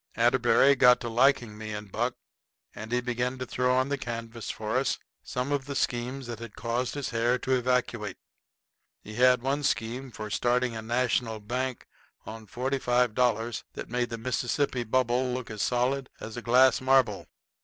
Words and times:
Atterbury 0.15 0.73
got 0.75 0.99
to 1.01 1.09
liking 1.09 1.55
me 1.59 1.73
and 1.73 1.91
Buck 1.91 2.15
and 2.73 2.91
he 2.91 3.01
begun 3.01 3.37
to 3.37 3.45
throw 3.45 3.75
on 3.75 3.89
the 3.89 3.99
canvas 3.99 4.49
for 4.49 4.77
us 4.77 4.97
some 5.21 5.51
of 5.51 5.65
the 5.65 5.75
schemes 5.75 6.25
that 6.25 6.39
had 6.39 6.55
caused 6.55 6.95
his 6.95 7.11
hair 7.11 7.37
to 7.37 7.51
evacuate. 7.53 8.17
He 9.03 9.13
had 9.13 9.43
one 9.43 9.61
scheme 9.61 10.09
for 10.11 10.31
starting 10.31 10.75
a 10.75 10.81
National 10.81 11.39
bank 11.39 11.85
on 12.25 12.47
$45 12.47 13.61
that 13.73 13.89
made 13.89 14.09
the 14.09 14.17
Mississippi 14.17 14.83
Bubble 14.83 15.33
look 15.35 15.51
as 15.51 15.61
solid 15.61 16.09
as 16.19 16.35
a 16.35 16.41
glass 16.41 16.81
marble. 16.81 17.27